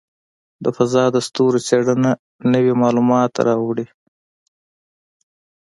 [0.63, 2.11] د فضاء د ستورو څېړنه
[2.53, 3.85] نوې معلومات راوړي.